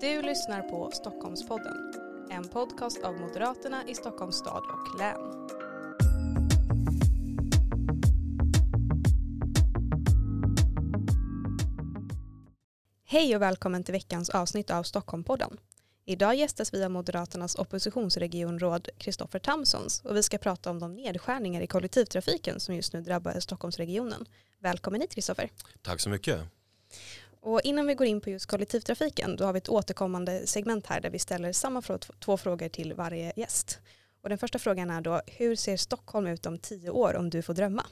[0.00, 1.92] Du lyssnar på Stockholmspodden,
[2.30, 5.48] en podcast av Moderaterna i Stockholms stad och län.
[13.04, 15.56] Hej och välkommen till veckans avsnitt av Stockholmpodden.
[16.04, 21.60] Idag gästas vi av Moderaternas oppositionsregionråd Kristoffer Tamsons och vi ska prata om de nedskärningar
[21.60, 24.26] i kollektivtrafiken som just nu drabbar Stockholmsregionen.
[24.58, 25.50] Välkommen hit Kristoffer.
[25.82, 26.40] Tack så mycket.
[27.42, 31.00] Och innan vi går in på just kollektivtrafiken då har vi ett återkommande segment här
[31.00, 31.82] där vi ställer samma
[32.18, 33.78] två frågor till varje gäst.
[34.22, 37.42] Och den första frågan är då, hur ser Stockholm ut om tio år om du
[37.42, 37.86] får drömma?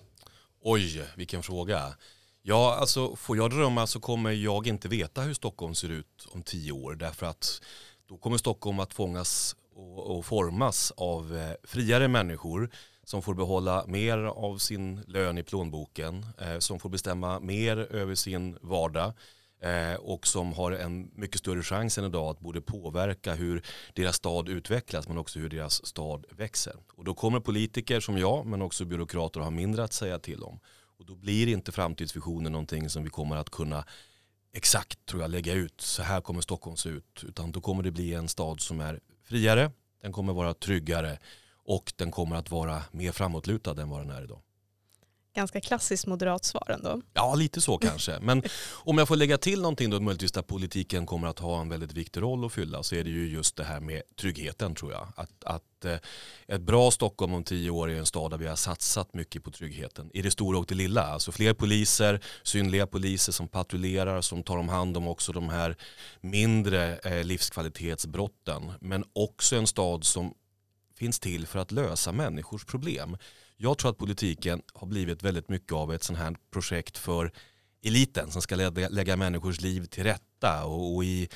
[0.62, 1.96] Oj, vilken fråga.
[2.42, 6.42] Ja, alltså får jag drömma så kommer jag inte veta hur Stockholm ser ut om
[6.42, 7.62] tio år därför att
[8.08, 12.70] då kommer Stockholm att fångas och, och formas av eh, friare människor
[13.04, 18.14] som får behålla mer av sin lön i plånboken, eh, som får bestämma mer över
[18.14, 19.12] sin vardag
[19.60, 23.62] Eh, och som har en mycket större chans än idag att både påverka hur
[23.94, 26.74] deras stad utvecklas men också hur deras stad växer.
[26.92, 30.60] Och då kommer politiker som jag men också byråkrater ha mindre att säga till om.
[30.98, 33.84] Och då blir inte framtidsvisionen någonting som vi kommer att kunna
[34.52, 37.24] exakt tror jag lägga ut, så här kommer Stockholm se ut.
[37.26, 39.70] Utan då kommer det bli en stad som är friare,
[40.02, 41.18] den kommer vara tryggare
[41.64, 44.42] och den kommer att vara mer framåtlutad än vad den är idag.
[45.38, 47.00] Ganska klassiskt moderat svar ändå.
[47.14, 48.18] Ja, lite så kanske.
[48.20, 51.68] Men om jag får lägga till någonting då möjligtvis där politiken kommer att ha en
[51.68, 54.92] väldigt viktig roll att fylla så är det ju just det här med tryggheten tror
[54.92, 55.08] jag.
[55.16, 55.96] Att, att eh,
[56.46, 59.50] ett bra Stockholm om tio år är en stad där vi har satsat mycket på
[59.50, 60.10] tryggheten.
[60.14, 61.02] I det stora och det lilla.
[61.02, 65.76] Alltså fler poliser, synliga poliser som patrullerar, som tar om hand om också de här
[66.20, 68.72] mindre eh, livskvalitetsbrotten.
[68.80, 70.34] Men också en stad som
[70.96, 73.16] finns till för att lösa människors problem.
[73.60, 77.32] Jag tror att politiken har blivit väldigt mycket av ett sånt här projekt för
[77.84, 78.56] eliten som ska
[78.90, 81.28] lägga människors liv till rätta och i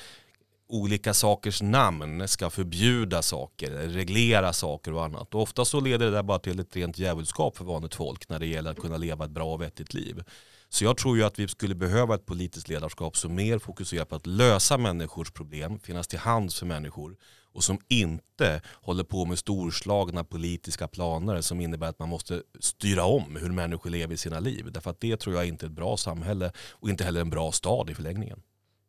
[0.67, 5.35] olika sakers namn ska förbjuda saker, reglera saker och annat.
[5.35, 8.39] Och ofta så leder det där bara till ett rent djävulskap för vanligt folk när
[8.39, 10.23] det gäller att kunna leva ett bra och vettigt liv.
[10.69, 14.15] Så jag tror ju att vi skulle behöva ett politiskt ledarskap som mer fokuserar på
[14.15, 17.15] att lösa människors problem, finnas till hands för människor
[17.53, 23.05] och som inte håller på med storslagna politiska planer som innebär att man måste styra
[23.05, 24.71] om hur människor lever sina liv.
[24.71, 27.51] Därför att det tror jag inte är ett bra samhälle och inte heller en bra
[27.51, 28.39] stad i förlängningen.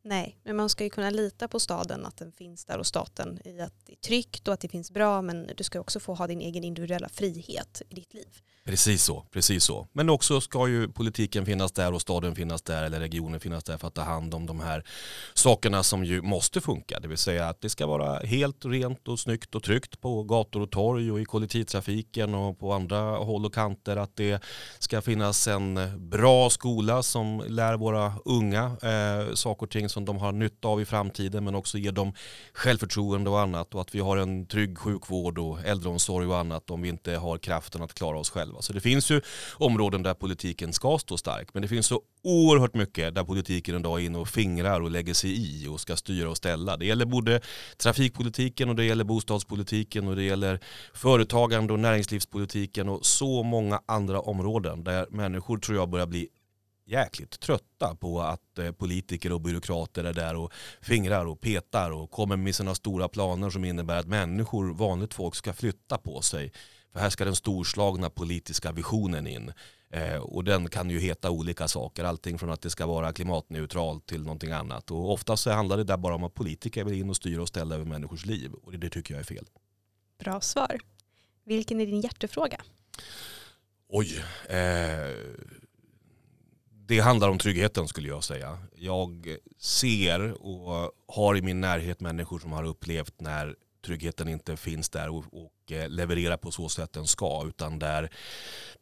[0.07, 3.39] Nej, men man ska ju kunna lita på staden, att den finns där och staten
[3.45, 6.15] i att det är tryggt och att det finns bra, men du ska också få
[6.15, 8.41] ha din egen individuella frihet i ditt liv.
[8.65, 9.87] Precis så, precis så.
[9.93, 13.79] Men också ska ju politiken finnas där och staden finnas där eller regionen finnas där
[13.79, 14.85] för att ta hand om de här
[15.35, 17.01] sakerna som ju måste funka.
[17.01, 20.63] Det vill säga att det ska vara helt rent och snyggt och tryggt på gator
[20.63, 23.97] och torg och i kollektivtrafiken och på andra håll och kanter.
[23.97, 24.43] Att det
[24.79, 30.19] ska finnas en bra skola som lär våra unga eh, saker och ting som de
[30.19, 32.13] har nytta av i framtiden men också ger dem
[32.53, 36.83] självförtroende och annat och att vi har en trygg sjukvård och äldreomsorg och annat om
[36.83, 38.63] vi inte har kraften att klara oss själva.
[38.63, 39.21] Så det finns ju
[39.55, 44.01] områden där politiken ska stå stark men det finns så oerhört mycket där politiken idag
[44.01, 46.77] är inne och fingrar och lägger sig i och ska styra och ställa.
[46.77, 47.41] Det gäller både
[47.77, 50.61] trafikpolitiken och det gäller bostadspolitiken och det gäller
[50.95, 56.29] företagande och näringslivspolitiken och så många andra områden där människor tror jag börjar bli
[56.87, 62.11] jäkligt trötta på att eh, politiker och byråkrater är där och fingrar och petar och
[62.11, 66.53] kommer med sina stora planer som innebär att människor, vanligt folk, ska flytta på sig.
[66.93, 69.53] För här ska den storslagna politiska visionen in.
[69.91, 74.07] Eh, och den kan ju heta olika saker, allting från att det ska vara klimatneutralt
[74.07, 74.91] till någonting annat.
[74.91, 77.49] Och ofta så handlar det där bara om att politiker vill in och styra och
[77.49, 78.53] ställa över människors liv.
[78.53, 79.47] Och det, det tycker jag är fel.
[80.19, 80.79] Bra svar.
[81.45, 82.61] Vilken är din hjärtefråga?
[83.89, 84.57] Oj, eh,
[86.87, 88.59] det handlar om tryggheten skulle jag säga.
[88.77, 94.91] Jag ser och har i min närhet människor som har upplevt när tryggheten inte finns
[94.91, 98.11] där och, och eh, levererar på så sätt den ska utan där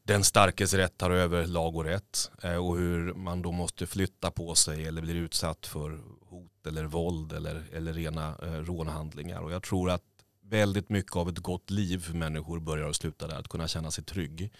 [0.03, 4.31] den starkes rätt tar över lag och rätt eh, och hur man då måste flytta
[4.31, 9.53] på sig eller blir utsatt för hot eller våld eller, eller rena eh, rånhandlingar och
[9.53, 10.03] jag tror att
[10.45, 13.91] väldigt mycket av ett gott liv för människor börjar och slutar där, att kunna känna
[13.91, 14.53] sig trygg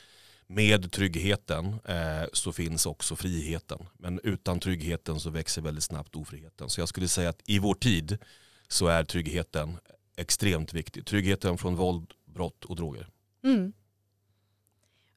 [0.47, 3.79] med tryggheten eh, så finns också friheten.
[3.99, 6.69] Men utan tryggheten så växer väldigt snabbt ofriheten.
[6.69, 8.19] Så jag skulle säga att i vår tid
[8.69, 9.79] så är tryggheten
[10.17, 11.07] extremt viktig.
[11.07, 13.09] Tryggheten från våld, brott och droger.
[13.45, 13.73] Mm.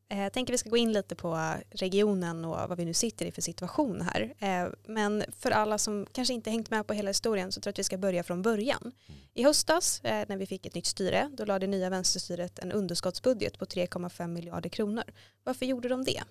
[0.09, 3.25] Eh, jag tänker vi ska gå in lite på regionen och vad vi nu sitter
[3.25, 4.33] i för situation här.
[4.39, 7.73] Eh, men för alla som kanske inte hängt med på hela historien så tror jag
[7.73, 8.91] att vi ska börja från början.
[9.33, 12.71] I höstas eh, när vi fick ett nytt styre då lade det nya vänsterstyret en
[12.71, 15.03] underskottsbudget på 3,5 miljarder kronor.
[15.43, 16.23] Varför gjorde de det?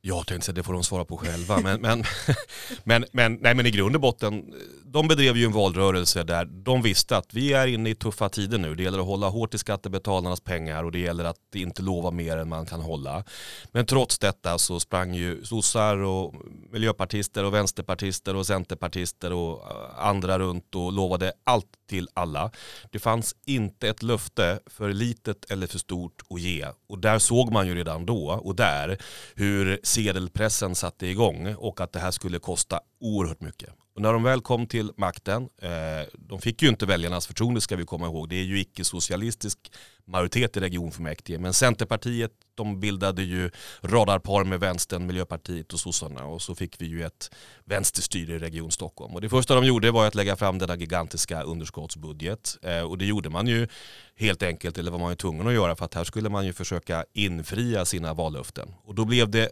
[0.00, 1.60] Jag tänkte säga det får de svara på själva.
[1.60, 2.04] Men, men,
[2.84, 4.54] men, men, nej, men i grund och botten,
[4.84, 8.58] de bedrev ju en valrörelse där de visste att vi är inne i tuffa tider
[8.58, 8.74] nu.
[8.74, 12.36] Det gäller att hålla hårt i skattebetalarnas pengar och det gäller att inte lova mer
[12.36, 13.24] än man kan hålla.
[13.72, 16.34] Men trots detta så sprang ju sossar och
[16.70, 22.50] miljöpartister och vänsterpartister och centerpartister och eh, andra runt och lovade allt till alla.
[22.90, 26.66] Det fanns inte ett löfte för litet eller för stort att ge.
[26.88, 28.98] Och där såg man ju redan då och där
[29.34, 33.70] hur sedelpressen satte igång och att det här skulle kosta oerhört mycket.
[33.98, 37.76] Och när de väl kom till makten, eh, de fick ju inte väljarnas förtroende ska
[37.76, 39.58] vi komma ihåg, det är ju icke-socialistisk
[40.04, 43.50] majoritet i regionfullmäktige, men Centerpartiet de bildade ju
[43.80, 47.30] radarpar med vänstern, Miljöpartiet och sossarna och så fick vi ju ett
[47.64, 49.14] vänsterstyre i Region Stockholm.
[49.14, 53.06] Och det första de gjorde var att lägga fram denna gigantiska underskottsbudget eh, och det
[53.06, 53.68] gjorde man ju
[54.16, 56.52] helt enkelt, eller var man ju tvungen att göra för att här skulle man ju
[56.52, 58.74] försöka infria sina vallöften.
[58.84, 59.50] Och då blev det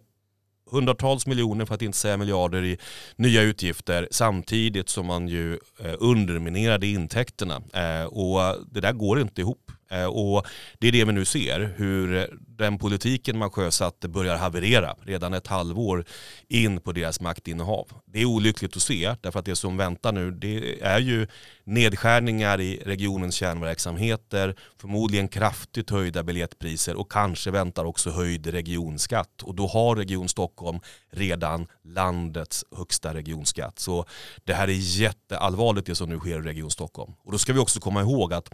[0.71, 2.79] hundratals miljoner för att inte säga miljarder i
[3.17, 7.63] nya utgifter samtidigt som man ju eh, underminerade intäkterna.
[7.73, 9.73] Eh, och det där går inte ihop.
[9.91, 10.47] Eh, och
[10.79, 15.35] det är det vi nu ser, hur eh, den politiken man sjösatte börjar haverera redan
[15.35, 16.05] ett halvår
[16.49, 17.88] in på deras maktinnehav.
[18.06, 21.27] Det är olyckligt att se, därför att det som väntar nu det är ju
[21.65, 29.43] nedskärningar i regionens kärnverksamheter, förmodligen kraftigt höjda biljettpriser och kanske väntar också höjd regionskatt.
[29.43, 30.81] Och då har Region Stockholm
[31.11, 33.79] redan landets högsta regionskatt.
[33.79, 34.05] Så
[34.44, 37.12] det här är jätteallvarligt det som nu sker i Region Stockholm.
[37.25, 38.49] Och då ska vi också komma ihåg att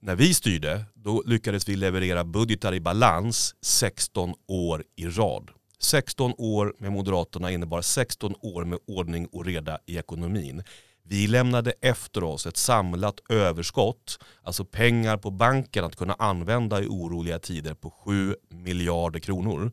[0.00, 5.50] när vi styrde, då lyckades vi leverera budgetar i balans 16 år i rad.
[5.78, 10.62] 16 år med Moderaterna innebar 16 år med ordning och reda i ekonomin.
[11.02, 16.86] Vi lämnade efter oss ett samlat överskott, alltså pengar på banken att kunna använda i
[16.86, 19.72] oroliga tider på 7 miljarder kronor.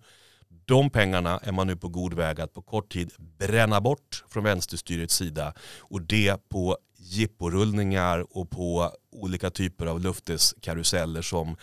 [0.66, 4.44] De pengarna är man nu på god väg att på kort tid bränna bort från
[4.44, 11.58] vänsterstyrets sida och det på jipporullningar och på olika typer av löfteskaruseller som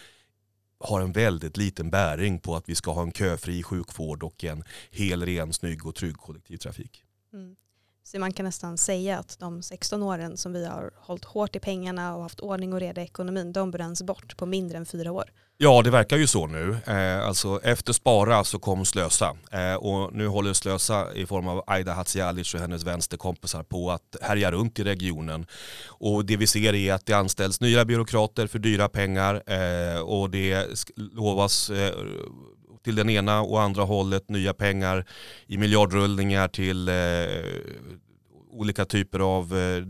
[0.78, 4.64] har en väldigt liten bäring på att vi ska ha en köfri sjukvård och en
[4.90, 7.04] hel, ren, snygg och trygg kollektivtrafik.
[7.32, 7.56] Mm.
[8.04, 11.60] Så man kan nästan säga att de 16 åren som vi har hållit hårt i
[11.60, 15.12] pengarna och haft ordning och reda i ekonomin, de bränns bort på mindre än fyra
[15.12, 15.24] år.
[15.58, 16.76] Ja, det verkar ju så nu.
[16.86, 19.36] Eh, alltså, efter Spara så kom Slösa.
[19.50, 24.16] Eh, och nu håller Slösa i form av Aida Hadzialic och hennes vänsterkompisar på att
[24.22, 25.46] härja runt i regionen.
[25.86, 30.30] Och det vi ser är att det anställs nya byråkrater för dyra pengar eh, och
[30.30, 30.66] det
[30.96, 31.94] lovas eh,
[32.84, 35.04] till den ena och andra hållet nya pengar
[35.46, 36.94] i miljardrullningar till eh,
[38.50, 39.84] olika typer av eh,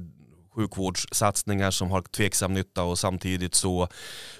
[0.54, 3.88] sjukvårdssatsningar som har tveksam nytta och samtidigt så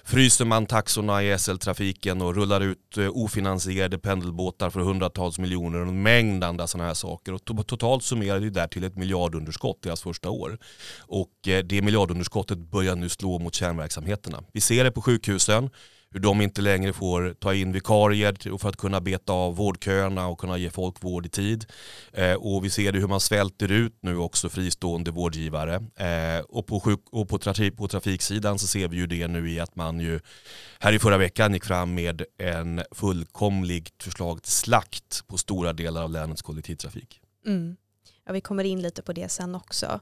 [0.03, 5.87] fryser man taxorna i SL-trafiken och rullar ut eh, ofinansierade pendelbåtar för hundratals miljoner och
[5.87, 7.33] en mängd andra sådana här saker.
[7.33, 10.57] Och totalt summerar det där till ett miljardunderskott deras första år.
[10.99, 14.43] Och eh, det miljardunderskottet börjar nu slå mot kärnverksamheterna.
[14.53, 15.69] Vi ser det på sjukhusen
[16.13, 20.39] hur de inte längre får ta in vikarier för att kunna beta av vårdköerna och
[20.39, 21.65] kunna ge folk vård i tid.
[22.13, 25.75] Eh, och vi ser det hur man svälter ut nu också fristående vårdgivare.
[25.95, 29.51] Eh, och på, sjuk och på, trafik på trafiksidan så ser vi ju det nu
[29.51, 30.19] i att man ju
[30.79, 36.03] här i förra veckan gick fram med en fullkomligt förslag till slakt på stora delar
[36.03, 37.19] av länets kollektivtrafik.
[37.45, 37.75] Mm.
[38.25, 39.99] Ja, vi kommer in lite på det sen också.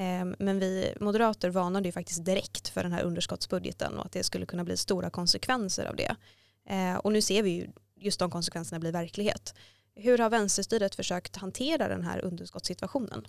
[0.00, 4.22] Ehm, men vi moderater varnade ju faktiskt direkt för den här underskottsbudgeten och att det
[4.22, 6.16] skulle kunna bli stora konsekvenser av det.
[6.68, 9.54] Ehm, och nu ser vi ju just de konsekvenserna bli verklighet.
[9.94, 13.26] Hur har vänsterstyret försökt hantera den här underskottssituationen?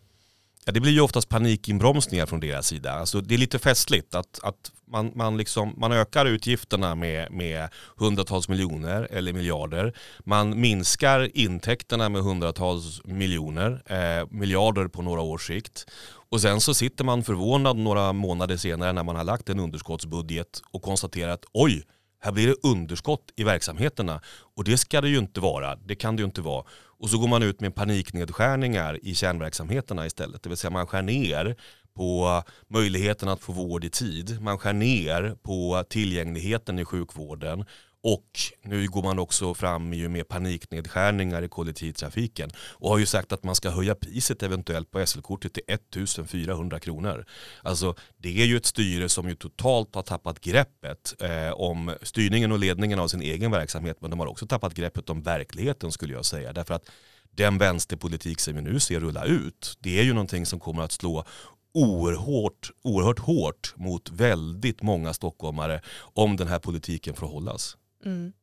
[0.66, 2.92] Ja, det blir ju oftast panikinbromsningar från deras sida.
[2.92, 7.70] Alltså, det är lite festligt att, att man, man, liksom, man ökar utgifterna med, med
[7.96, 9.94] hundratals miljoner eller miljarder.
[10.20, 15.86] Man minskar intäkterna med hundratals miljoner, eh, miljarder på några års sikt.
[16.32, 20.62] Och sen så sitter man förvånad några månader senare när man har lagt en underskottsbudget
[20.72, 21.84] och konstaterar att oj,
[22.20, 24.22] här blir det underskott i verksamheterna.
[24.56, 26.66] Och det ska det ju inte vara, det kan det ju inte vara.
[26.72, 30.44] Och så går man ut med paniknedskärningar i kärnverksamheterna istället.
[30.44, 31.56] Det vill säga man skär ner
[31.96, 34.42] på möjligheten att få vård i tid.
[34.42, 37.66] Man skär ner på tillgängligheten i sjukvården
[38.04, 43.44] och nu går man också fram med paniknedskärningar i kollektivtrafiken och har ju sagt att
[43.44, 47.26] man ska höja priset eventuellt på SL-kortet till 1400 kronor.
[47.64, 52.52] Alltså det är ju ett styre som ju totalt har tappat greppet eh, om styrningen
[52.52, 56.14] och ledningen av sin egen verksamhet men de har också tappat greppet om verkligheten skulle
[56.14, 56.54] jag säga.
[56.54, 56.90] Därför att
[57.32, 60.92] den vänsterpolitik som vi nu ser rulla ut det är ju någonting som kommer att
[60.92, 61.26] slå
[61.74, 65.82] oerhört, oerhört hårt mot väldigt många stockholmare
[66.14, 67.78] om den här politiken får hållas.
[68.06, 68.34] Mm.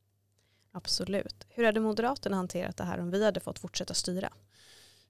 [0.73, 1.47] Absolut.
[1.49, 4.33] Hur hade Moderaterna hanterat det här om vi hade fått fortsätta styra?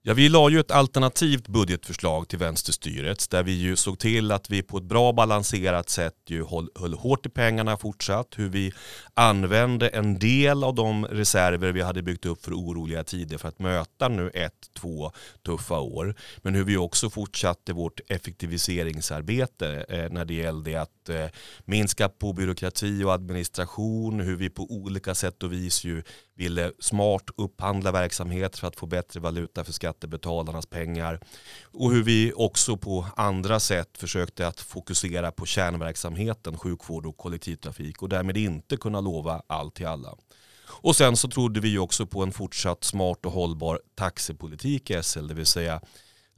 [0.01, 4.49] Ja, vi la ju ett alternativt budgetförslag till vänsterstyret där vi ju såg till att
[4.49, 8.27] vi på ett bra balanserat sätt ju höll, höll hårt i pengarna fortsatt.
[8.35, 8.73] Hur vi
[9.13, 13.59] använde en del av de reserver vi hade byggt upp för oroliga tider för att
[13.59, 15.11] möta nu ett, två
[15.45, 16.15] tuffa år.
[16.37, 21.29] Men hur vi också fortsatte vårt effektiviseringsarbete eh, när det gällde att eh,
[21.65, 24.19] minska på byråkrati och administration.
[24.19, 26.03] Hur vi på olika sätt och vis ju
[26.35, 31.19] ville smart upphandla verksamhet för att få bättre valuta för skattebetalarnas pengar.
[31.63, 38.01] Och hur vi också på andra sätt försökte att fokusera på kärnverksamheten, sjukvård och kollektivtrafik
[38.01, 40.15] och därmed inte kunna lova allt till alla.
[40.81, 45.27] Och sen så trodde vi också på en fortsatt smart och hållbar taxepolitik i SL,
[45.27, 45.81] det vill säga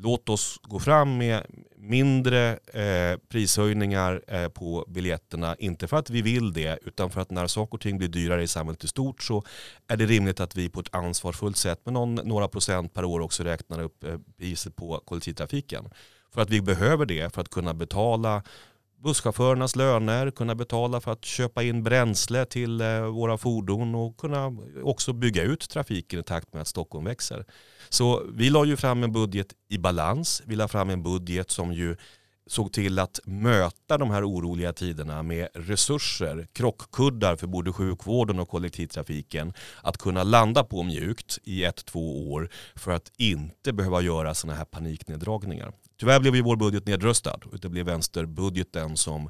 [0.02, 1.46] låt oss gå fram med
[1.78, 5.56] mindre eh, prishöjningar eh, på biljetterna.
[5.60, 8.44] Inte för att vi vill det utan för att när saker och ting blir dyrare
[8.44, 9.44] i samhället i stort så
[9.88, 13.20] är det rimligt att vi på ett ansvarsfullt sätt med någon, några procent per år
[13.20, 15.90] också räknar upp eh, priset på kollektivtrafiken.
[16.34, 18.44] För att vi behöver det för att kunna betala
[19.04, 24.58] busschaufförernas löner, kunna betala för att köpa in bränsle till eh, våra fordon och kunna
[24.84, 27.46] också bygga ut trafiken i takt med att Stockholm växer.
[27.90, 30.42] Så vi la ju fram en budget i balans.
[30.46, 31.96] Vi la fram en budget som ju
[32.48, 38.50] såg till att möta de här oroliga tiderna med resurser, krockkuddar för både sjukvården och
[38.50, 39.54] kollektivtrafiken
[39.84, 44.58] att kunna landa på mjukt i ett, två år för att inte behöva göra sådana
[44.58, 45.74] här panikneddragningar.
[46.02, 47.40] Tyvärr blev ju vår budget nedröstad.
[47.52, 49.30] och Det blev vänsterbudgeten som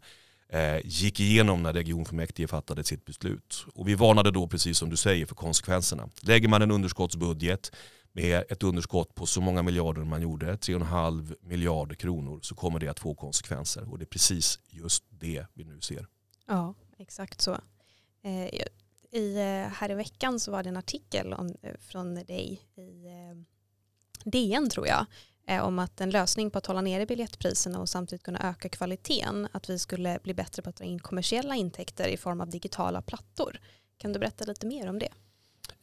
[0.50, 3.66] eh, gick igenom när regionfullmäktige fattade sitt beslut.
[3.74, 6.10] Och vi varnade då, precis som du säger, för konsekvenserna.
[6.22, 7.72] Lägger man en underskottsbudget
[8.12, 12.88] med ett underskott på så många miljarder man gjorde, 3,5 miljarder kronor, så kommer det
[12.88, 13.92] att få konsekvenser.
[13.92, 16.08] Och det är precis just det vi nu ser.
[16.48, 17.58] Ja, exakt så.
[18.24, 18.62] Eh,
[19.12, 23.06] i, eh, här i veckan så var det en artikel om, eh, från dig i
[23.06, 23.38] eh,
[24.24, 25.06] DN tror jag
[25.52, 29.48] Eh, om att en lösning på att hålla nere biljettpriserna och samtidigt kunna öka kvaliteten,
[29.52, 33.02] att vi skulle bli bättre på att dra in kommersiella intäkter i form av digitala
[33.02, 33.60] plattor.
[33.98, 35.10] Kan du berätta lite mer om det?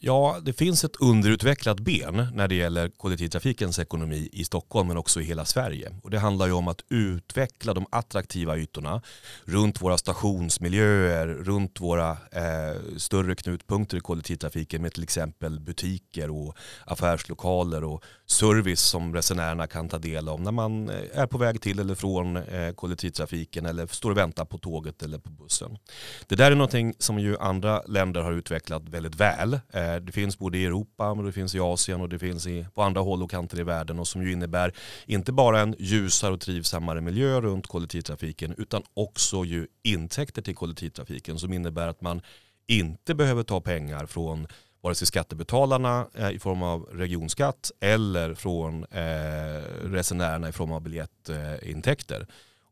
[0.00, 5.20] Ja, det finns ett underutvecklat ben när det gäller kollektivtrafikens ekonomi i Stockholm men också
[5.20, 5.92] i hela Sverige.
[6.02, 9.02] Och det handlar ju om att utveckla de attraktiva ytorna
[9.44, 16.56] runt våra stationsmiljöer, runt våra eh, större knutpunkter i kollektivtrafiken med till exempel butiker och
[16.86, 21.60] affärslokaler och service som resenärerna kan ta del av när man eh, är på väg
[21.60, 25.78] till eller från eh, kollektivtrafiken eller står och väntar på tåget eller på bussen.
[26.26, 29.54] Det där är någonting som ju andra länder har utvecklat väldigt väl.
[29.54, 32.66] Eh, det finns både i Europa, men det finns i Asien och det finns i,
[32.74, 34.72] på andra håll och kanter i världen och som ju innebär
[35.06, 41.38] inte bara en ljusare och trivsammare miljö runt kollektivtrafiken utan också ju intäkter till kollektivtrafiken
[41.38, 42.22] som innebär att man
[42.66, 44.46] inte behöver ta pengar från
[44.80, 50.82] vare sig skattebetalarna eh, i form av regionskatt eller från eh, resenärerna i form av
[50.82, 52.26] biljettintäkter.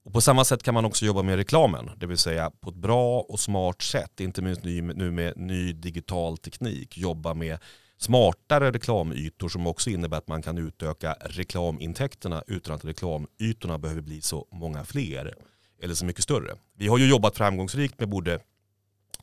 [0.04, 2.76] Och på samma sätt kan man också jobba med reklamen, det vill säga på ett
[2.76, 7.58] bra och smart sätt, inte minst nu med ny digital teknik, jobba med
[7.98, 14.20] smartare reklamytor som också innebär att man kan utöka reklamintäkterna utan att reklamytorna behöver bli
[14.20, 15.34] så många fler
[15.82, 16.54] eller så mycket större.
[16.78, 18.40] Vi har ju jobbat framgångsrikt med både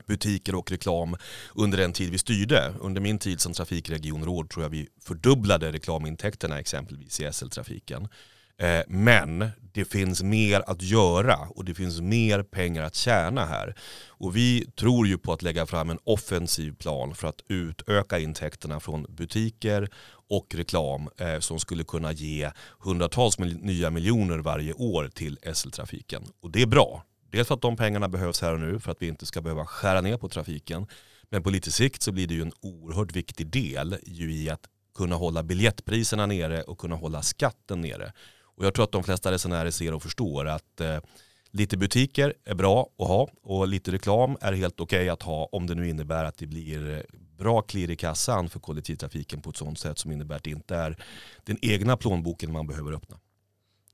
[0.08, 1.16] butiker och reklam
[1.56, 2.74] under den tid vi styrde.
[2.80, 8.08] Under min tid som trafikregionråd tror jag vi fördubblade reklamintäkterna exempelvis i SL-trafiken.
[8.58, 13.76] Eh, men det finns mer att göra och det finns mer pengar att tjäna här.
[14.08, 18.80] Och vi tror ju på att lägga fram en offensiv plan för att utöka intäkterna
[18.80, 19.90] från butiker
[20.30, 26.24] och reklam eh, som skulle kunna ge hundratals nya miljoner varje år till SL-trafiken.
[26.42, 27.04] Och det är bra.
[27.34, 29.66] Dels för att de pengarna behövs här och nu för att vi inte ska behöva
[29.66, 30.88] skära ner på trafiken.
[31.30, 35.16] Men på lite sikt så blir det ju en oerhört viktig del i att kunna
[35.16, 38.12] hålla biljettpriserna nere och kunna hålla skatten nere.
[38.42, 40.98] Och jag tror att de flesta resenärer ser och förstår att eh,
[41.52, 45.50] lite butiker är bra att ha och lite reklam är helt okej okay att ha
[45.52, 49.50] om det nu innebär att det blir eh, bra klirr i kassan för kollektivtrafiken på
[49.50, 50.98] ett sådant sätt som innebär att det inte är
[51.44, 53.18] den egna plånboken man behöver öppna.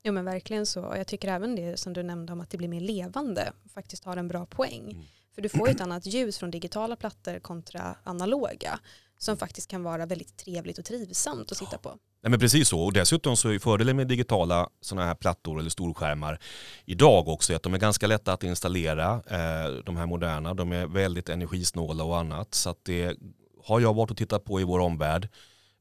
[0.02, 0.82] Jo men verkligen så.
[0.82, 4.04] Och jag tycker även det som du nämnde om att det blir mer levande faktiskt
[4.04, 4.90] har en bra poäng.
[4.90, 5.04] Mm.
[5.34, 8.80] För du får ju ett annat ljus från digitala plattor kontra analoga
[9.18, 11.88] som faktiskt kan vara väldigt trevligt och trivsamt att sitta på.
[12.22, 15.70] Nej, men precis så och dessutom så är fördelen med digitala sådana här plattor eller
[15.70, 16.38] storskärmar
[16.84, 20.86] idag också att de är ganska lätta att installera, eh, de här moderna, de är
[20.86, 23.16] väldigt energisnåla och annat så att det
[23.64, 25.28] har jag varit och tittat på i vår omvärld.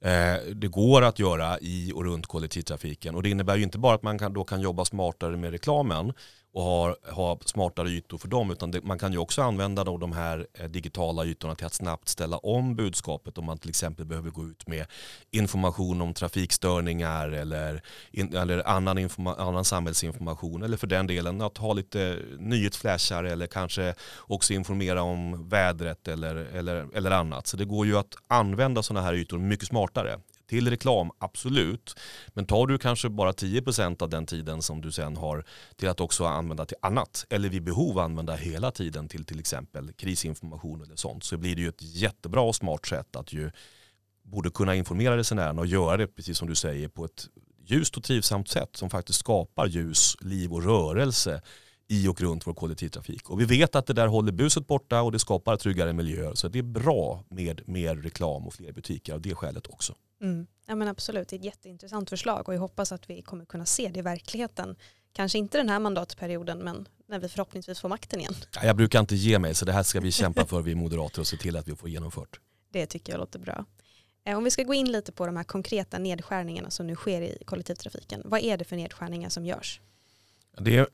[0.01, 3.15] Eh, det går att göra i och runt kollektivtrafiken.
[3.15, 6.13] Och det innebär ju inte bara att man kan, då kan jobba smartare med reklamen
[6.51, 9.97] och ha, ha smartare ytor för dem utan det, man kan ju också använda då
[9.97, 14.05] de här eh, digitala ytorna till att snabbt ställa om budskapet om man till exempel
[14.05, 14.85] behöver gå ut med
[15.31, 21.57] information om trafikstörningar eller, in, eller annan, informa, annan samhällsinformation eller för den delen att
[21.57, 27.47] ha lite nyhetsflashar eller kanske också informera om vädret eller, eller, eller annat.
[27.47, 31.99] Så det går ju att använda sådana här ytor mycket smartare till reklam, absolut.
[32.33, 35.99] Men tar du kanske bara 10% av den tiden som du sen har till att
[35.99, 40.95] också använda till annat, eller vid behov använda hela tiden till till exempel krisinformation eller
[40.95, 43.51] sånt, så blir det ju ett jättebra och smart sätt att ju
[44.23, 47.29] borde kunna informera resenärerna och göra det, precis som du säger, på ett
[47.65, 51.41] ljust och trivsamt sätt som faktiskt skapar ljus, liv och rörelse
[51.87, 53.29] i och runt vår kollektivtrafik.
[53.29, 56.35] Och vi vet att det där håller buset borta och det skapar tryggare miljöer.
[56.35, 59.93] Så det är bra med mer reklam och fler butiker av det skälet också.
[60.21, 60.47] Mm.
[60.65, 63.65] Ja men absolut, det är ett jätteintressant förslag och jag hoppas att vi kommer kunna
[63.65, 64.75] se det i verkligheten.
[65.13, 68.35] Kanske inte den här mandatperioden men när vi förhoppningsvis får makten igen.
[68.63, 71.27] Jag brukar inte ge mig så det här ska vi kämpa för vi moderater och
[71.27, 72.39] se till att vi får genomfört.
[72.71, 73.65] Det tycker jag låter bra.
[74.23, 77.21] Eh, om vi ska gå in lite på de här konkreta nedskärningarna som nu sker
[77.21, 78.21] i kollektivtrafiken.
[78.25, 79.81] Vad är det för nedskärningar som görs?
[80.57, 80.87] Det är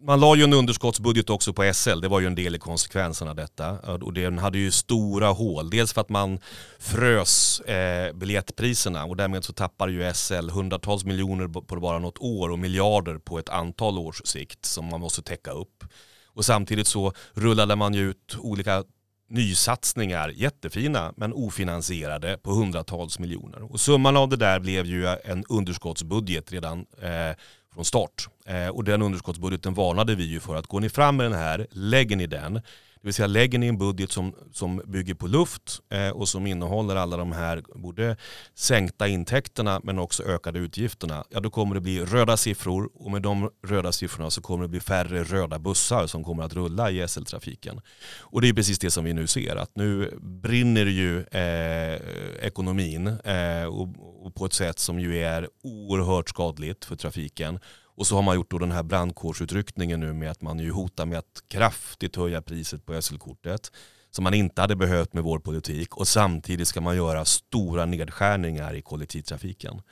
[0.00, 3.30] man la ju en underskottsbudget också på SL, det var ju en del i konsekvenserna
[3.30, 3.70] av detta.
[3.78, 6.38] Och den hade ju stora hål, dels för att man
[6.78, 12.48] frös eh, biljettpriserna och därmed så tappar ju SL hundratals miljoner på bara något år
[12.50, 15.84] och miljarder på ett antal års sikt som man måste täcka upp.
[16.26, 18.84] Och samtidigt så rullade man ju ut olika
[19.30, 23.72] nysatsningar, jättefina men ofinansierade på hundratals miljoner.
[23.72, 27.36] Och summan av det där blev ju en underskottsbudget redan eh,
[27.78, 28.28] från start.
[28.46, 31.66] Eh, och den underskottsbudgeten varnade vi ju för att går ni fram med den här,
[31.70, 32.60] lägger ni den,
[33.00, 36.46] det vill säga lägger ni en budget som, som bygger på luft eh, och som
[36.46, 38.16] innehåller alla de här både
[38.54, 41.24] sänkta intäkterna men också ökade utgifterna.
[41.30, 44.68] Ja då kommer det bli röda siffror och med de röda siffrorna så kommer det
[44.68, 47.80] bli färre röda bussar som kommer att rulla i SL-trafiken.
[48.20, 52.00] Och det är precis det som vi nu ser att nu brinner ju eh,
[52.46, 53.88] ekonomin eh, och,
[54.26, 57.60] och på ett sätt som ju är oerhört skadligt för trafiken
[57.98, 61.06] och så har man gjort då den här brandkårsutryckningen nu med att man ju hotar
[61.06, 63.72] med att kraftigt höja priset på SL-kortet
[64.10, 68.74] som man inte hade behövt med vår politik och samtidigt ska man göra stora nedskärningar
[68.74, 69.82] i kollektivtrafiken.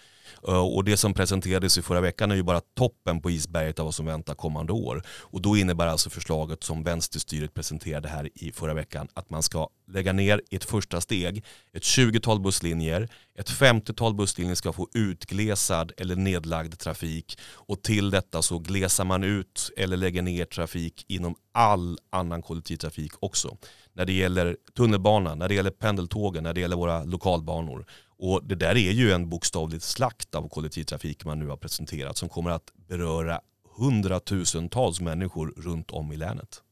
[0.49, 3.85] Eh, och det som presenterades i förra veckan är ju bara toppen på isberget av
[3.85, 5.03] vad som väntar kommande år.
[5.09, 9.69] Och då innebär alltså förslaget som vänsterstyret presenterade här i förra veckan att man ska
[9.89, 13.09] lägga ner i ett första steg ett 20-tal busslinjer,
[13.39, 19.25] ett 50-tal busslinjer ska få utglesad eller nedlagd trafik och till detta så glesar man
[19.25, 23.57] ut eller lägger ner trafik inom all annan kollektivtrafik också.
[23.93, 27.87] När det gäller tunnelbanan, när det gäller pendeltågen, när det gäller våra lokalbanor.
[28.19, 32.29] Och det där är ju en bokstavlig slakt av kollektivtrafik man nu har presenterat som
[32.29, 33.41] kommer att beröra
[33.79, 36.63] hundratusentals människor runt om i länet.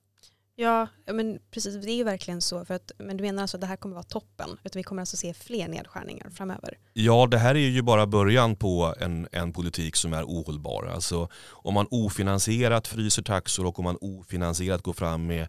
[0.56, 1.74] Ja, men precis.
[1.84, 2.64] Det är ju verkligen så.
[2.64, 4.48] För att, men du menar alltså att det här kommer vara toppen?
[4.64, 6.78] Utan vi kommer alltså se fler nedskärningar framöver?
[6.92, 10.90] Ja, det här är ju bara början på en, en politik som är ohållbar.
[10.94, 15.48] Alltså om man ofinansierat fryser taxor och om man ofinansierat går fram med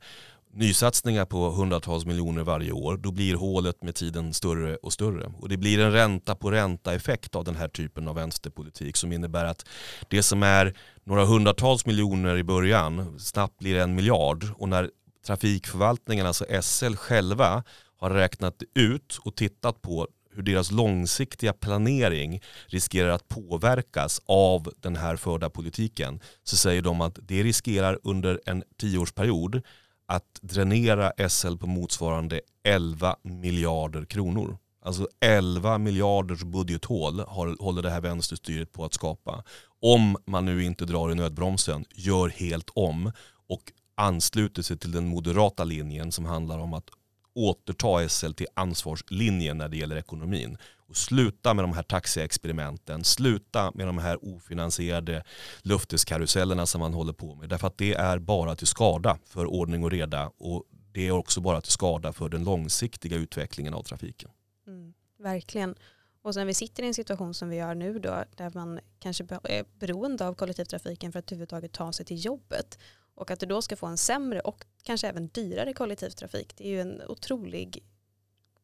[0.55, 5.31] nysatsningar på hundratals miljoner varje år, då blir hålet med tiden större och större.
[5.39, 9.11] Och det blir en ränta på ränta effekt av den här typen av vänsterpolitik som
[9.11, 9.65] innebär att
[10.09, 14.89] det som är några hundratals miljoner i början snabbt blir en miljard och när
[15.25, 17.63] trafikförvaltningen, alltså SL själva,
[17.97, 24.95] har räknat ut och tittat på hur deras långsiktiga planering riskerar att påverkas av den
[24.95, 29.61] här förda politiken så säger de att det riskerar under en tioårsperiod
[30.05, 34.57] att dränera SL på motsvarande 11 miljarder kronor.
[34.81, 37.19] Alltså 11 miljarders budgethål
[37.59, 39.43] håller det här vänsterstyret på att skapa.
[39.81, 43.11] Om man nu inte drar i nödbromsen, gör helt om
[43.47, 46.89] och ansluter sig till den moderata linjen som handlar om att
[47.35, 50.57] återta SL till ansvarslinjen när det gäller ekonomin.
[50.87, 55.23] Och sluta med de här taxiexperimenten, sluta med de här ofinansierade
[55.61, 57.49] löfteskarusellerna som man håller på med.
[57.49, 61.41] Därför att det är bara till skada för ordning och reda och det är också
[61.41, 64.31] bara till skada för den långsiktiga utvecklingen av trafiken.
[64.67, 65.75] Mm, verkligen.
[66.21, 69.23] Och sen vi sitter i en situation som vi gör nu då, där man kanske
[69.43, 72.79] är beroende av kollektivtrafiken för att överhuvudtaget ta sig till jobbet.
[73.15, 76.69] Och att du då ska få en sämre och kanske även dyrare kollektivtrafik, det är
[76.69, 77.83] ju en otrolig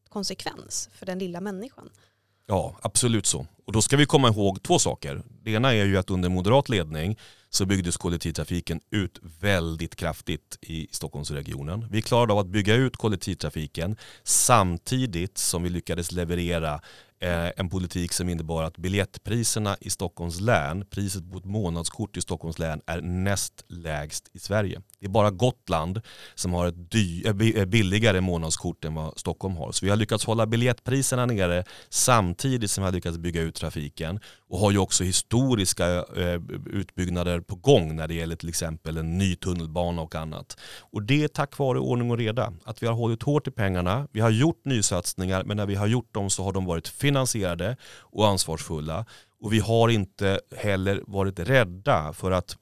[0.08, 1.90] konsekvens för den lilla människan.
[2.46, 3.46] Ja, absolut så.
[3.66, 5.22] Och då ska vi komma ihåg två saker.
[5.42, 7.18] Det ena är ju att under moderat ledning
[7.50, 11.88] så byggdes kollektivtrafiken ut väldigt kraftigt i Stockholmsregionen.
[11.90, 16.80] Vi klarade av att bygga ut kollektivtrafiken samtidigt som vi lyckades leverera
[17.22, 22.20] Eh, en politik som innebar att biljettpriserna i Stockholms län, priset på ett månadskort i
[22.20, 24.80] Stockholms län är näst lägst i Sverige.
[25.00, 26.00] Det är bara Gotland
[26.34, 29.72] som har ett dy, eh, eh, billigare månadskort än vad Stockholm har.
[29.72, 34.20] Så vi har lyckats hålla biljettpriserna nere samtidigt som vi har lyckats bygga ut trafiken
[34.48, 36.04] och har ju också historiska
[36.66, 40.56] utbyggnader på gång när det gäller till exempel en ny tunnelbana och annat.
[40.80, 42.52] Och det är tack vare ordning och reda.
[42.64, 45.86] Att vi har hållit hårt i pengarna, vi har gjort nysatsningar men när vi har
[45.86, 49.06] gjort dem så har de varit finansierade och ansvarsfulla.
[49.40, 52.56] Och vi har inte heller varit rädda för att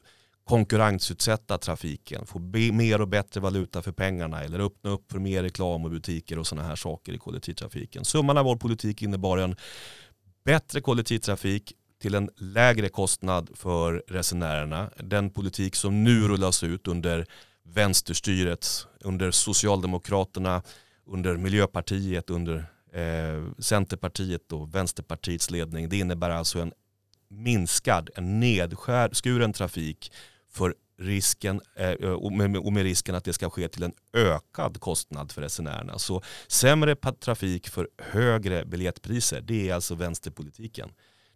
[0.44, 2.38] konkurrensutsätta trafiken, få
[2.72, 6.46] mer och bättre valuta för pengarna eller öppna upp för mer reklam och butiker och
[6.46, 8.04] sådana här saker i kollektivtrafiken.
[8.04, 9.56] Summan av vår politik innebar en
[10.44, 14.90] bättre kollektivtrafik till en lägre kostnad för resenärerna.
[14.96, 17.26] Den politik som nu rullas ut under
[17.64, 20.62] vänsterstyret, under Socialdemokraterna,
[21.06, 25.88] under Miljöpartiet, under eh, Centerpartiet och Vänsterpartiets ledning.
[25.88, 26.72] Det innebär alltså en
[27.29, 30.12] minskad, en nedskuren trafik
[30.48, 35.42] för risken, eh, och med risken att det ska ske till en ökad kostnad för
[35.42, 35.98] resenärerna.
[35.98, 40.92] Så sämre trafik för högre biljettpriser, det är alltså vänsterpolitiken.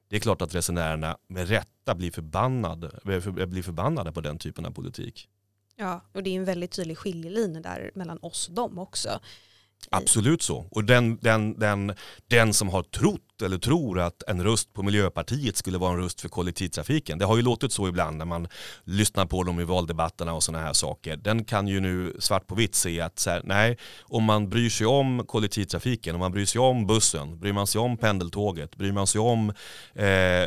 [0.09, 4.39] Det är klart att resenärerna med rätta blir förbannade, eh, eh, blir förbannade på den
[4.39, 5.29] typen av politik.
[5.77, 9.21] Ja, och det är en väldigt tydlig skiljelinje där mellan oss och dem också.
[9.91, 10.67] Absolut så.
[10.71, 11.93] Och den, den, den,
[12.29, 16.21] den som har trott eller tror att en röst på Miljöpartiet skulle vara en röst
[16.21, 17.19] för kollektivtrafiken.
[17.19, 18.49] Det har ju låtit så ibland när man
[18.85, 21.17] lyssnar på dem i valdebatterna och sådana här saker.
[21.17, 24.71] Den kan ju nu svart på vitt se att så här, nej, om man bryr
[24.71, 28.93] sig om kollektivtrafiken, om man bryr sig om bussen, bryr man sig om pendeltåget, bryr
[28.93, 29.53] man sig om
[29.95, 30.05] eh,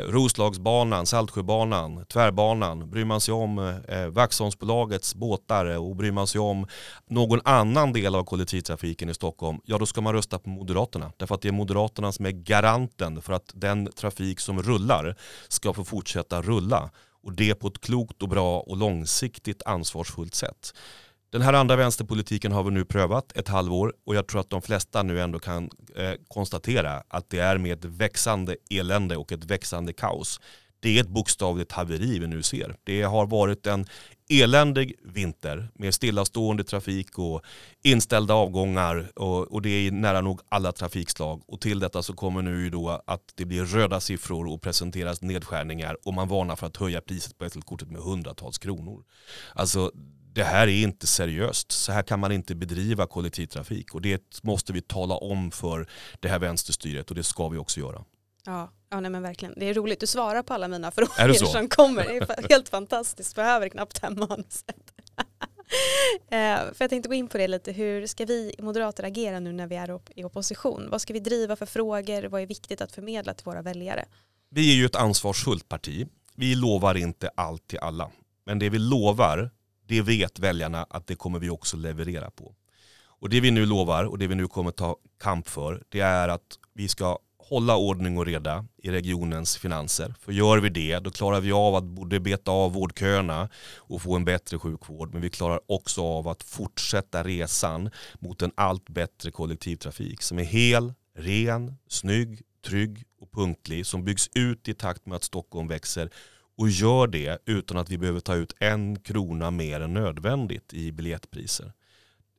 [0.08, 6.68] Roslagsbanan, Saltsjöbanan, Tvärbanan, bryr man sig om eh, Vaxholmsbolagets båtar och bryr man sig om
[7.10, 11.12] någon annan del av kollektivtrafiken i Stockholm, ja då ska man rösta på Moderaterna.
[11.18, 15.16] Därför att det är Moderaterna som är garant kanten för att den trafik som rullar
[15.48, 16.92] ska få fortsätta rulla.
[17.24, 20.74] Och det på ett klokt och bra och långsiktigt ansvarsfullt sätt.
[21.32, 24.62] Den här andra vänsterpolitiken har vi nu prövat ett halvår och jag tror att de
[24.62, 29.46] flesta nu ändå kan eh, konstatera att det är med ett växande elände och ett
[29.46, 30.40] växande kaos.
[30.80, 32.76] Det är ett bokstavligt haveri vi nu ser.
[32.84, 33.86] Det har varit en
[34.30, 37.42] eländig vinter med stillastående trafik och
[37.84, 41.44] inställda avgångar och, och, det är nära nog alla trafikslag.
[41.48, 45.98] Och till detta så kommer nu då att det blir röda siffror och presenteras nedskärningar
[46.06, 49.04] och man varnar för att höja priset på SL-kortet med hundratals kronor.
[49.54, 49.92] Alltså
[50.34, 51.72] det här är inte seriöst.
[51.72, 55.88] Så här kan man inte bedriva kollektivtrafik och det måste vi tala om för
[56.20, 58.04] det här vänsterstyret och det ska vi också göra.
[58.46, 59.54] Ja, ja nej men verkligen.
[59.58, 62.04] Det är roligt, du svarar på alla mina frågor som kommer.
[62.04, 64.94] Det är helt fantastiskt, behöver knappt hem manuset.
[66.30, 69.52] eh, för jag tänkte gå in på det lite, hur ska vi moderater agera nu
[69.52, 70.88] när vi är i opposition?
[70.90, 72.28] Vad ska vi driva för frågor?
[72.28, 74.06] Vad är viktigt att förmedla till våra väljare?
[74.50, 76.08] Vi är ju ett ansvarsfullt parti.
[76.36, 78.12] Vi lovar inte allt till alla.
[78.46, 79.52] Men det vi lovar,
[79.86, 82.54] det vet väljarna att det kommer vi också leverera på.
[83.20, 86.28] Och det vi nu lovar och det vi nu kommer ta kamp för, det är
[86.30, 90.14] att vi ska hålla ordning och reda i regionens finanser.
[90.20, 94.16] För gör vi det, då klarar vi av att både beta av vårdköerna och få
[94.16, 95.14] en bättre sjukvård.
[95.14, 100.44] Men vi klarar också av att fortsätta resan mot en allt bättre kollektivtrafik som är
[100.44, 103.86] hel, ren, snygg, trygg och punktlig.
[103.86, 106.10] Som byggs ut i takt med att Stockholm växer
[106.58, 110.92] och gör det utan att vi behöver ta ut en krona mer än nödvändigt i
[110.92, 111.74] biljettpriser.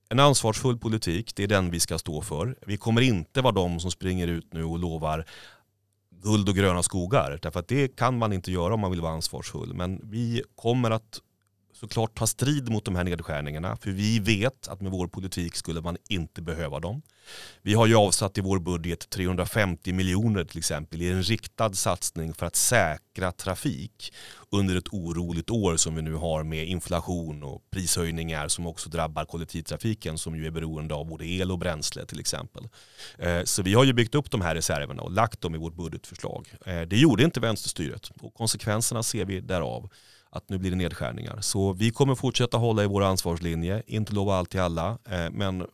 [0.09, 2.57] En ansvarsfull politik, det är den vi ska stå för.
[2.67, 5.25] Vi kommer inte vara de som springer ut nu och lovar
[6.23, 7.39] guld och gröna skogar.
[7.43, 9.75] Därför att det kan man inte göra om man vill vara ansvarsfull.
[9.75, 11.21] Men vi kommer att
[11.81, 13.77] såklart ta strid mot de här nedskärningarna.
[13.77, 17.03] För vi vet att med vår politik skulle man inte behöva dem.
[17.63, 22.35] Vi har ju avsatt i vår budget 350 miljoner till exempel i en riktad satsning
[22.35, 24.13] för att säkra trafik
[24.51, 29.25] under ett oroligt år som vi nu har med inflation och prishöjningar som också drabbar
[29.25, 32.69] kollektivtrafiken som ju är beroende av både el och bränsle till exempel.
[33.19, 35.75] Eh, så vi har ju byggt upp de här reserverna och lagt dem i vårt
[35.75, 36.55] budgetförslag.
[36.67, 39.91] Eh, det gjorde inte vänsterstyret och konsekvenserna ser vi därav
[40.31, 41.41] att nu blir det nedskärningar.
[41.41, 45.67] Så vi kommer fortsätta hålla i vår ansvarslinje, inte lova allt till alla, eh, men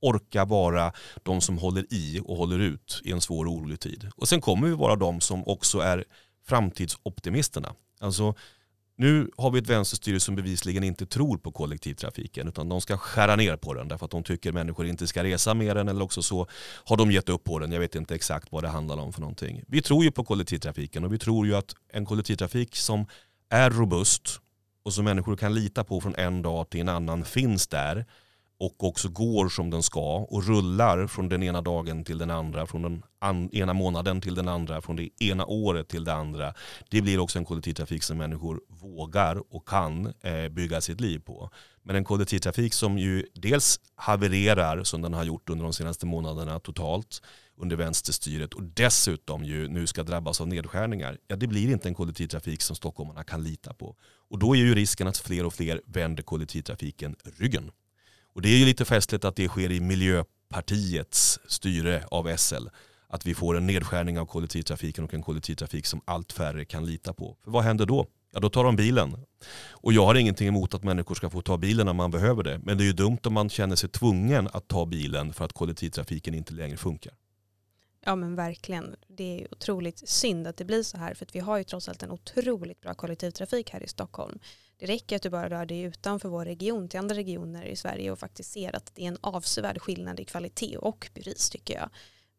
[0.00, 4.10] orka vara de som håller i och håller ut i en svår och orolig tid.
[4.16, 6.04] Och sen kommer vi vara de som också är
[6.46, 7.74] framtidsoptimisterna.
[8.00, 8.34] Alltså,
[8.98, 13.36] nu har vi ett vänsterstyre som bevisligen inte tror på kollektivtrafiken utan de ska skära
[13.36, 16.22] ner på den därför att de tycker människor inte ska resa mer den eller också
[16.22, 16.46] så
[16.84, 17.72] har de gett upp på den.
[17.72, 19.62] Jag vet inte exakt vad det handlar om för någonting.
[19.68, 23.06] Vi tror ju på kollektivtrafiken och vi tror ju att en kollektivtrafik som
[23.50, 24.40] är robust
[24.84, 28.06] och som människor kan lita på från en dag till en annan finns där
[28.58, 32.66] och också går som den ska och rullar från den ena dagen till den andra,
[32.66, 36.54] från den an ena månaden till den andra, från det ena året till det andra.
[36.90, 41.50] Det blir också en kollektivtrafik som människor vågar och kan eh, bygga sitt liv på.
[41.82, 46.60] Men en kollektivtrafik som ju dels havererar som den har gjort under de senaste månaderna
[46.60, 47.22] totalt
[47.56, 51.94] under vänsterstyret och dessutom ju nu ska drabbas av nedskärningar, ja det blir inte en
[51.94, 53.96] kollektivtrafik som stockholmarna kan lita på.
[54.30, 57.70] Och då är ju risken att fler och fler vänder kollektivtrafiken ryggen.
[58.34, 62.66] Och det är ju lite festligt att det sker i Miljöpartiets styre av SL.
[63.08, 67.12] Att vi får en nedskärning av kollektivtrafiken och en kollektivtrafik som allt färre kan lita
[67.12, 67.36] på.
[67.44, 68.06] För vad händer då?
[68.32, 69.16] Ja då tar de bilen.
[69.70, 72.60] Och jag har ingenting emot att människor ska få ta bilen när man behöver det.
[72.62, 75.52] Men det är ju dumt om man känner sig tvungen att ta bilen för att
[75.52, 77.12] kollektivtrafiken inte längre funkar.
[78.08, 78.96] Ja men verkligen.
[79.08, 81.88] Det är otroligt synd att det blir så här för att vi har ju trots
[81.88, 84.38] allt en otroligt bra kollektivtrafik här i Stockholm.
[84.76, 88.10] Det räcker att du bara rör dig utanför vår region till andra regioner i Sverige
[88.10, 91.90] och faktiskt ser att det är en avsevärd skillnad i kvalitet och pris tycker jag.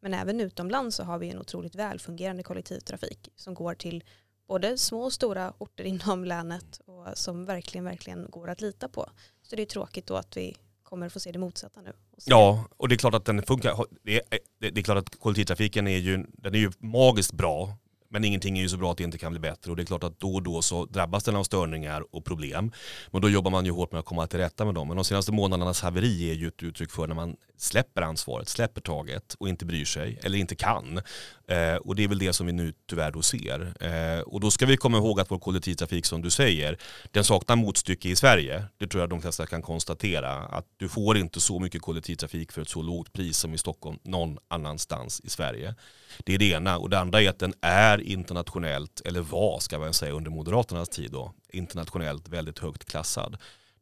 [0.01, 4.03] Men även utomlands så har vi en otroligt välfungerande kollektivtrafik som går till
[4.47, 9.09] både små och stora orter inom länet och som verkligen, verkligen går att lita på.
[9.41, 10.55] Så det är tråkigt då att vi
[10.89, 11.93] kommer få se det motsatta nu.
[12.25, 13.85] Ja, och det är klart att den funkar.
[14.03, 14.39] Det är,
[14.71, 17.77] det är klart att kollektivtrafiken är ju, den är ju magiskt bra
[18.09, 19.85] men ingenting är ju så bra att det inte kan bli bättre och det är
[19.85, 22.71] klart att då och då så drabbas den av störningar och problem.
[23.11, 24.87] Men då jobbar man ju hårt med att komma till rätta med dem.
[24.87, 28.81] Men de senaste månadernas haveri är ju ett uttryck för när man släpper ansvaret, släpper
[28.81, 31.01] taget och inte bryr sig eller inte kan.
[31.47, 33.73] Eh, och det är väl det som vi nu tyvärr då ser.
[33.79, 36.77] Eh, och då ska vi komma ihåg att vår kollektivtrafik som du säger,
[37.11, 38.63] den saknar motstycke i Sverige.
[38.77, 40.33] Det tror jag de flesta kan konstatera.
[40.33, 43.99] Att du får inte så mycket kollektivtrafik för ett så lågt pris som i Stockholm
[44.03, 45.75] någon annanstans i Sverige.
[46.19, 46.77] Det är det ena.
[46.77, 50.89] Och det andra är att den är internationellt, eller var ska man säga under Moderaternas
[50.89, 53.37] tid då, internationellt väldigt högt klassad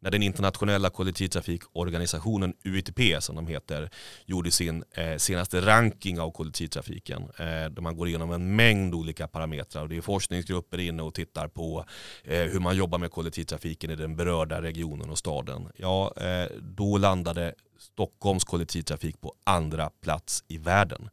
[0.05, 3.89] när den internationella kollektivtrafikorganisationen UITP som de heter
[4.25, 9.27] gjorde sin eh, senaste ranking av kollektivtrafiken eh, där man går igenom en mängd olika
[9.27, 11.85] parametrar och det är forskningsgrupper inne och tittar på
[12.23, 15.69] eh, hur man jobbar med kollektivtrafiken i den berörda regionen och staden.
[15.77, 21.09] Ja, eh, då landade Stockholms kollektivtrafik på andra plats i världen.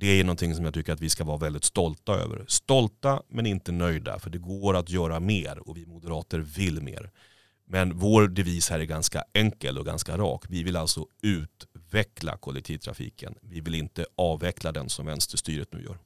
[0.00, 2.44] Det är någonting som jag tycker att vi ska vara väldigt stolta över.
[2.48, 7.10] Stolta men inte nöjda för det går att göra mer och vi moderater vill mer.
[7.64, 10.44] Men vår devis här är ganska enkel och ganska rak.
[10.48, 13.34] Vi vill alltså utveckla kollektivtrafiken.
[13.42, 15.98] Vi vill inte avveckla den som vänsterstyret nu gör.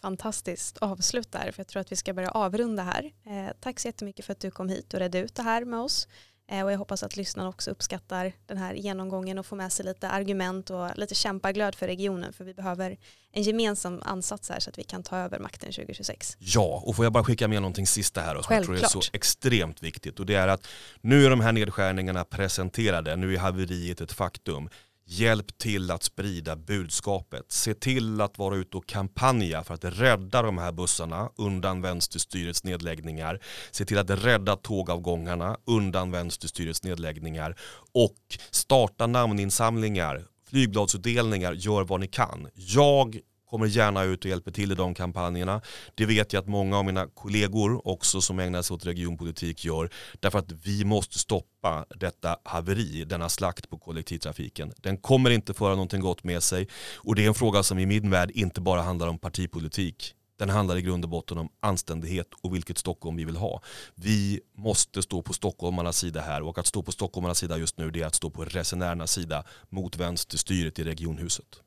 [0.00, 3.12] Fantastiskt avslut där, för jag tror att vi ska börja avrunda här.
[3.24, 5.80] Eh, tack så jättemycket för att du kom hit och redde ut det här med
[5.80, 6.08] oss.
[6.48, 9.84] Eh, och jag hoppas att lyssnarna också uppskattar den här genomgången och får med sig
[9.84, 12.96] lite argument och lite kämpaglöd för regionen för vi behöver
[13.32, 16.36] en gemensam ansats här så att vi kan ta över makten 2026.
[16.38, 19.00] Ja, och får jag bara skicka med någonting sista här som jag tror är så
[19.12, 20.66] extremt viktigt och det är att
[21.00, 24.68] nu är de här nedskärningarna presenterade, nu är haveriet ett faktum.
[25.08, 27.44] Hjälp till att sprida budskapet.
[27.48, 32.64] Se till att vara ute och kampanja för att rädda de här bussarna undan vänsterstyrets
[32.64, 33.40] nedläggningar.
[33.70, 37.56] Se till att rädda tågavgångarna undan vänsterstyrets nedläggningar.
[37.92, 38.18] Och
[38.50, 42.48] starta namninsamlingar, flygbladsutdelningar, gör vad ni kan.
[42.54, 45.60] Jag kommer gärna ut och hjälper till i de kampanjerna.
[45.94, 49.90] Det vet jag att många av mina kollegor också som ägnar sig åt regionpolitik gör.
[50.20, 54.72] Därför att vi måste stoppa detta haveri, denna slakt på kollektivtrafiken.
[54.76, 57.86] Den kommer inte föra någonting gott med sig och det är en fråga som i
[57.86, 60.14] min värld inte bara handlar om partipolitik.
[60.38, 63.62] Den handlar i grund och botten om anständighet och vilket Stockholm vi vill ha.
[63.94, 67.90] Vi måste stå på stockholmarnas sida här och att stå på stockholmarnas sida just nu
[67.90, 71.62] det är att stå på resenärernas sida mot vänsterstyret i regionhuset.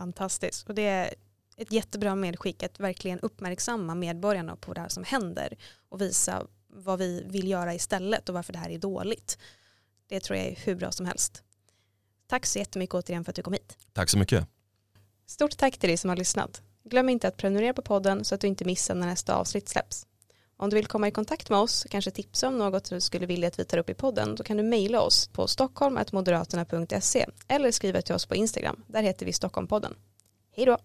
[0.00, 0.68] Fantastiskt.
[0.68, 1.14] Och det är
[1.56, 5.56] ett jättebra medskick att verkligen uppmärksamma medborgarna på det här som händer
[5.88, 9.38] och visa vad vi vill göra istället och varför det här är dåligt.
[10.08, 11.42] Det tror jag är hur bra som helst.
[12.26, 13.78] Tack så jättemycket återigen för att du kom hit.
[13.92, 14.46] Tack så mycket.
[15.26, 16.62] Stort tack till dig som har lyssnat.
[16.84, 20.06] Glöm inte att prenumerera på podden så att du inte missar när nästa avsnitt släpps.
[20.60, 23.48] Om du vill komma i kontakt med oss, kanske tipsa om något du skulle vilja
[23.48, 28.02] att vi tar upp i podden, då kan du mejla oss på stockholm.moderaterna.se eller skriva
[28.02, 28.84] till oss på Instagram.
[28.86, 29.94] Där heter vi Stockholmpodden.
[30.56, 30.78] Hej då!